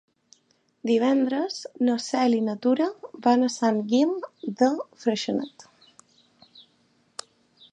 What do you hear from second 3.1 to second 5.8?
van a Sant Guim de Freixenet.